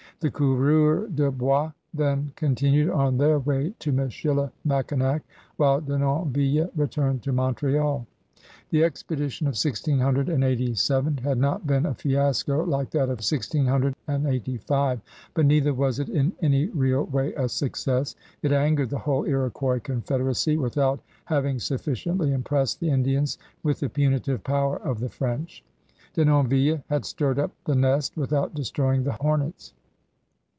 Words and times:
The 0.21 0.29
coureura 0.29 1.09
de 1.15 1.31
hois 1.31 1.71
then 1.95 2.31
continued 2.35 2.91
on 2.91 3.17
their 3.17 3.39
way 3.39 3.73
to 3.79 3.91
Michilimackinac 3.91 5.23
while 5.57 5.81
Denonville 5.81 6.69
returned 6.75 7.23
to 7.23 7.31
Montreal. 7.31 8.05
The 8.69 8.83
expedition 8.83 9.47
of 9.47 9.53
1687 9.57 11.17
had 11.23 11.39
not 11.39 11.65
been 11.65 11.87
a 11.87 11.95
fiasco 11.95 12.63
like 12.63 12.91
that 12.91 13.09
of 13.09 13.23
1685, 13.25 15.01
but 15.33 15.45
neither 15.47 15.73
was 15.73 15.97
it 15.97 16.09
in 16.09 16.33
any 16.39 16.67
real 16.67 17.05
way 17.05 17.33
a 17.33 17.49
success. 17.49 18.15
It 18.43 18.51
angered 18.51 18.91
the 18.91 18.99
whole 18.99 19.23
Lx>quois 19.25 19.81
confederacy 19.81 20.55
without 20.55 20.99
having 21.25 21.57
sufficiently 21.57 22.31
impressed 22.31 22.79
the 22.79 22.91
Indians 22.91 23.39
with 23.63 23.79
the 23.79 23.89
punitive 23.89 24.43
power 24.43 24.77
of 24.77 24.99
the 24.99 25.09
French. 25.09 25.63
Denonville 26.13 26.83
had 26.89 27.05
stirred 27.05 27.39
up 27.39 27.49
the 27.65 27.73
nest 27.73 28.15
without 28.17 28.53
destroy 28.53 28.93
ing 28.93 29.03
the 29.03 29.13
hornets. 29.13 29.73